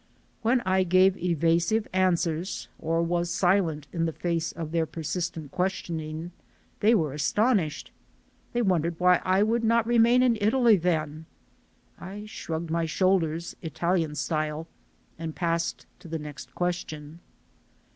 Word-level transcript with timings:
When 0.41 0.61
I 0.61 0.81
gave 0.81 1.15
evasive 1.17 1.87
answers 1.93 2.67
or 2.79 3.03
was 3.03 3.29
silent 3.29 3.85
in 3.93 4.07
the 4.07 4.11
face 4.11 4.51
of 4.51 4.71
their 4.71 4.87
persistent 4.87 5.51
questionings, 5.51 6.31
they 6.79 6.95
were 6.95 7.13
astonished. 7.13 7.91
They 8.51 8.63
wondered 8.63 8.95
why 8.99 9.21
I 9.23 9.43
would 9.43 9.63
not 9.63 9.85
remain 9.85 10.23
in 10.23 10.39
Italy 10.41 10.77
then? 10.77 11.27
I 11.99 12.25
shrugged 12.25 12.71
my 12.71 12.87
shoulders, 12.87 13.55
Italian 13.61 14.15
style, 14.15 14.65
and 15.19 15.35
passed 15.35 15.85
to 15.99 16.07
the 16.07 16.17
next 16.17 16.55
question. 16.55 17.19